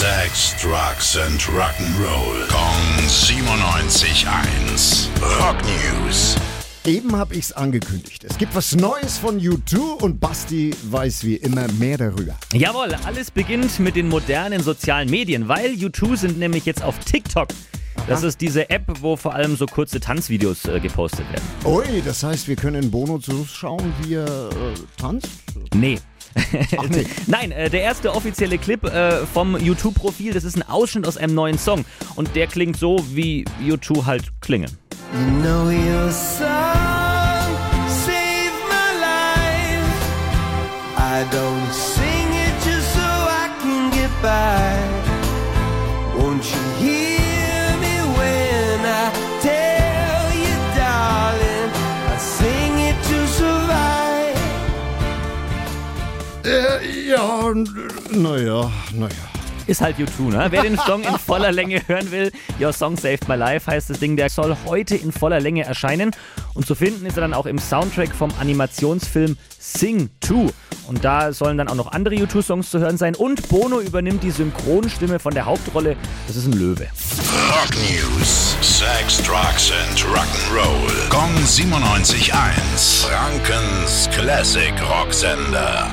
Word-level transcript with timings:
Sex, 0.00 0.56
Drugs 0.62 1.18
and 1.18 1.38
Rock'n'Roll. 1.42 2.48
Kong 2.48 3.06
97.1. 3.06 5.08
Rock 5.38 5.58
News. 5.62 6.36
Eben 6.86 7.14
habe 7.14 7.34
ich's 7.34 7.52
angekündigt. 7.52 8.24
Es 8.24 8.38
gibt 8.38 8.54
was 8.54 8.74
Neues 8.74 9.18
von 9.18 9.38
U2 9.38 10.02
und 10.02 10.18
Basti 10.18 10.74
weiß 10.84 11.24
wie 11.24 11.36
immer 11.36 11.70
mehr 11.72 11.98
darüber. 11.98 12.34
Jawohl, 12.54 12.94
alles 13.04 13.30
beginnt 13.30 13.78
mit 13.78 13.94
den 13.94 14.08
modernen 14.08 14.62
sozialen 14.62 15.10
Medien, 15.10 15.48
weil 15.48 15.72
U2 15.72 16.16
sind 16.16 16.38
nämlich 16.38 16.64
jetzt 16.64 16.82
auf 16.82 16.98
TikTok. 17.00 17.48
Das 18.08 18.22
ist 18.22 18.40
diese 18.40 18.70
App, 18.70 18.84
wo 19.02 19.16
vor 19.16 19.34
allem 19.34 19.54
so 19.54 19.66
kurze 19.66 20.00
Tanzvideos 20.00 20.64
äh, 20.64 20.80
gepostet 20.80 21.30
werden. 21.30 21.44
Ui, 21.66 22.00
das 22.02 22.22
heißt, 22.22 22.48
wir 22.48 22.56
können 22.56 22.90
Bono 22.90 23.18
zuschauen, 23.18 23.92
wie 24.02 24.14
er 24.14 24.48
äh, 24.48 24.52
tanzt? 24.96 25.28
Nee. 25.74 25.98
nee. 26.90 27.06
Nein, 27.26 27.50
äh, 27.50 27.70
der 27.70 27.82
erste 27.82 28.14
offizielle 28.14 28.58
Clip 28.58 28.84
äh, 28.84 29.26
vom 29.26 29.56
U2-Profil, 29.56 30.32
das 30.32 30.44
ist 30.44 30.56
ein 30.56 30.68
Ausschnitt 30.68 31.06
aus 31.06 31.16
einem 31.16 31.34
neuen 31.34 31.58
Song. 31.58 31.84
Und 32.16 32.34
der 32.36 32.46
klingt 32.46 32.76
so, 32.76 33.04
wie 33.10 33.44
U2 33.62 34.06
halt 34.06 34.30
klingen. 34.40 34.70
You 35.12 35.42
know 35.42 35.70
your 35.70 36.10
song 36.12 36.46
saved 37.88 38.62
my 38.68 38.90
life. 39.00 39.90
I 40.96 41.24
don't 41.32 41.72
sing 41.72 42.32
it 42.32 42.54
just 42.64 42.92
so 42.94 43.00
I 43.00 43.50
can 43.60 43.90
get 43.90 44.10
by. 44.22 44.78
Won't 46.16 46.44
you 46.44 46.86
hear 46.86 46.99
ja, 57.08 57.52
naja, 58.10 58.70
naja. 58.92 59.30
Ist 59.66 59.80
halt 59.80 59.96
U2, 59.98 60.30
ne? 60.30 60.46
Wer 60.50 60.62
den 60.62 60.76
Song 60.78 61.02
in 61.04 61.16
voller 61.18 61.52
Länge 61.52 61.80
hören 61.86 62.10
will, 62.10 62.32
Your 62.60 62.72
Song 62.72 62.96
Saved 62.96 63.28
My 63.28 63.36
Life 63.36 63.70
heißt 63.70 63.90
das 63.90 64.00
Ding, 64.00 64.16
der 64.16 64.28
soll 64.28 64.56
heute 64.66 64.96
in 64.96 65.12
voller 65.12 65.38
Länge 65.38 65.64
erscheinen. 65.64 66.10
Und 66.54 66.66
zu 66.66 66.74
finden 66.74 67.06
ist 67.06 67.16
er 67.16 67.20
dann 67.20 67.34
auch 67.34 67.46
im 67.46 67.58
Soundtrack 67.58 68.12
vom 68.12 68.30
Animationsfilm 68.40 69.36
Sing 69.58 70.10
2. 70.22 70.48
Und 70.88 71.04
da 71.04 71.32
sollen 71.32 71.56
dann 71.56 71.68
auch 71.68 71.76
noch 71.76 71.92
andere 71.92 72.16
U2-Songs 72.16 72.68
zu 72.68 72.80
hören 72.80 72.96
sein. 72.96 73.14
Und 73.14 73.48
Bono 73.48 73.80
übernimmt 73.80 74.24
die 74.24 74.32
Synchronstimme 74.32 75.20
von 75.20 75.34
der 75.34 75.44
Hauptrolle. 75.46 75.96
Das 76.26 76.34
ist 76.34 76.46
ein 76.46 76.54
Löwe. 76.54 76.88
Rock 77.52 77.70
News. 77.76 78.56
Sex, 78.60 79.22
Drugs 79.22 79.70
and 79.70 80.00
Rock'n'Roll. 80.00 81.08
Kong 81.10 81.32
97.1. 81.44 83.06
Frankens 83.06 84.08
Classic 84.12 84.72
Rocksender. 84.90 85.92